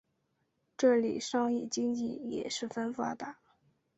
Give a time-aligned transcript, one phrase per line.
[0.75, 3.37] 这里商业经济也十分发达。